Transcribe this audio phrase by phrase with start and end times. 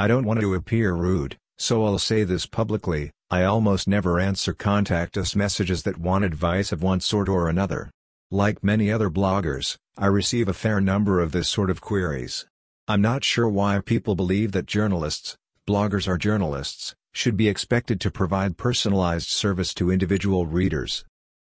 [0.00, 4.52] I don't want to appear rude, so I'll say this publicly, I almost never answer
[4.52, 7.90] contact us messages that want advice of one sort or another.
[8.30, 12.46] Like many other bloggers, I receive a fair number of this sort of queries.
[12.86, 18.10] I'm not sure why people believe that journalists, bloggers are journalists, should be expected to
[18.12, 21.04] provide personalized service to individual readers.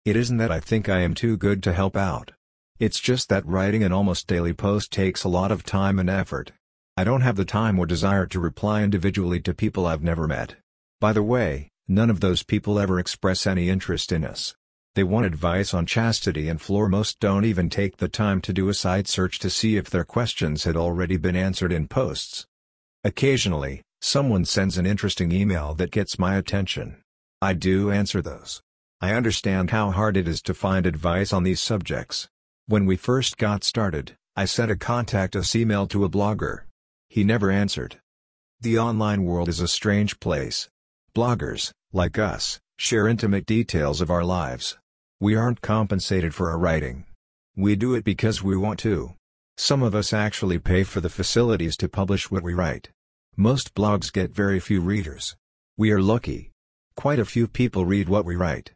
[0.05, 2.31] It isn't that I think I am too good to help out.
[2.79, 6.53] It's just that writing an almost daily post takes a lot of time and effort.
[6.99, 10.57] I don't have the time or desire to reply individually to people I've never met.
[11.01, 14.57] By the way, none of those people ever express any interest in us.
[14.97, 18.69] They want advice on chastity and floor most don't even take the time to do
[18.69, 22.47] a site search to see if their questions had already been answered in posts.
[23.05, 26.97] Occasionally, someone sends an interesting email that gets my attention.
[27.41, 28.61] I do answer those.
[29.01, 32.27] I understand how hard it is to find advice on these subjects.
[32.67, 36.63] When we first got started, I sent a contact us email to a blogger.
[37.09, 38.01] He never answered.
[38.61, 40.69] The online world is a strange place.
[41.15, 44.77] Bloggers, like us, share intimate details of our lives.
[45.21, 47.05] We aren't compensated for our writing.
[47.57, 49.15] We do it because we want to.
[49.57, 52.91] Some of us actually pay for the facilities to publish what we write.
[53.37, 55.35] Most blogs get very few readers.
[55.77, 56.51] We are lucky.
[56.95, 58.73] Quite a few people read what we write.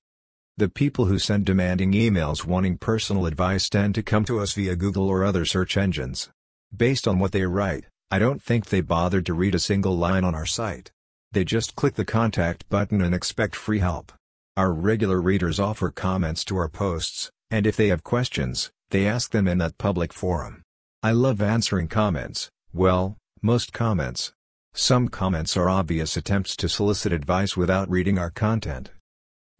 [0.56, 4.76] The people who send demanding emails wanting personal advice tend to come to us via
[4.76, 6.30] Google or other search engines.
[6.76, 10.22] Based on what they write, I don't think they bothered to read a single line
[10.22, 10.92] on our site.
[11.32, 14.12] They just click the contact button and expect free help.
[14.54, 19.30] Our regular readers offer comments to our posts, and if they have questions, they ask
[19.30, 20.60] them in that public forum.
[21.02, 24.34] I love answering comments, well, most comments.
[24.74, 28.90] Some comments are obvious attempts to solicit advice without reading our content.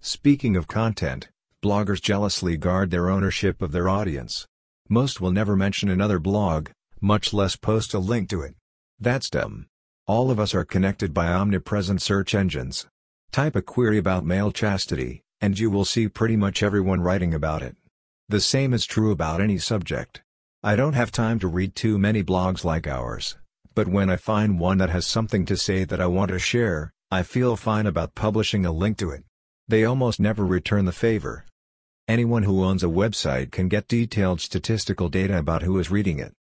[0.03, 1.31] Speaking of content,
[1.65, 4.47] bloggers jealously guard their ownership of their audience.
[4.91, 6.69] Most will never mention another blog,
[7.03, 8.55] much less post a link to it.
[9.01, 9.67] That's dumb.
[10.07, 12.87] All of us are connected by omnipresent search engines.
[13.33, 17.61] Type a query about male chastity, and you will see pretty much everyone writing about
[17.61, 17.75] it.
[18.29, 20.23] The same is true about any subject.
[20.63, 23.37] I don't have time to read too many blogs like ours,
[23.75, 26.93] but when I find one that has something to say that I want to share,
[27.11, 29.25] I feel fine about publishing a link to it.
[29.67, 31.47] They almost never return the favor.
[32.07, 36.33] Anyone who owns a website can get detailed statistical data about who is reading it.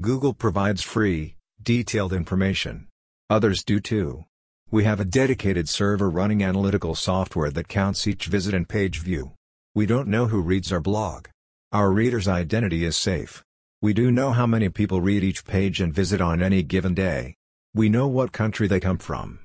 [0.00, 2.88] Google provides free, detailed information.
[3.28, 4.24] Others do too.
[4.70, 9.32] We have a dedicated server running analytical software that counts each visit and page view.
[9.74, 11.26] We don't know who reads our blog.
[11.72, 13.44] Our reader's identity is safe.
[13.82, 17.36] We do know how many people read each page and visit on any given day.
[17.74, 19.38] We know what country they come from.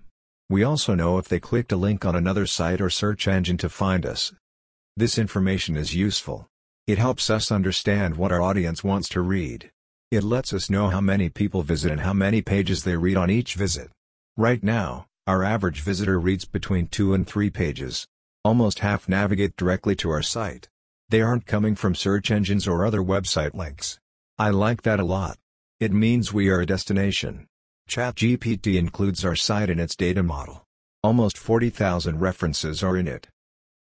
[0.49, 3.69] We also know if they clicked a link on another site or search engine to
[3.69, 4.33] find us.
[4.95, 6.47] This information is useful.
[6.87, 9.71] It helps us understand what our audience wants to read.
[10.11, 13.29] It lets us know how many people visit and how many pages they read on
[13.29, 13.89] each visit.
[14.37, 18.05] Right now, our average visitor reads between 2 and 3 pages.
[18.43, 20.69] Almost half navigate directly to our site.
[21.09, 23.99] They aren't coming from search engines or other website links.
[24.37, 25.37] I like that a lot.
[25.79, 27.47] It means we are a destination.
[27.89, 30.63] ChatGPT includes our site in its data model.
[31.03, 33.27] Almost 40,000 references are in it.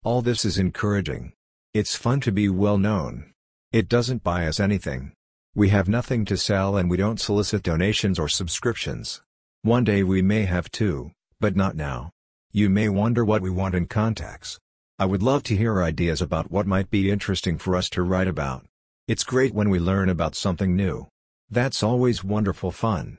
[0.03, 1.33] All this is encouraging.
[1.73, 3.33] It's fun to be well known.
[3.71, 5.13] It doesn't buy us anything.
[5.57, 9.23] We have nothing to sell and we don't solicit donations or subscriptions.
[9.63, 12.11] One day we may have to, but not now.
[12.51, 14.59] You may wonder what we want in contacts.
[14.99, 18.27] I would love to hear ideas about what might be interesting for us to write
[18.27, 18.67] about.
[19.07, 21.07] It's great when we learn about something new.
[21.49, 23.17] That's always wonderful fun.